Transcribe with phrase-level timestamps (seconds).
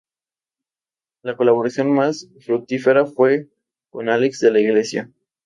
[1.21, 3.49] La colaboración más fructífera fue
[3.91, 5.11] con Álex de la Iglesia.